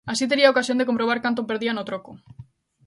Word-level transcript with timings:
Así 0.11 0.23
tería 0.29 0.53
ocasión 0.53 0.79
de 0.79 0.87
comprobar 0.89 1.19
canto 1.25 1.47
perdía 1.49 1.73
no 1.75 1.87
troco. 1.89 2.11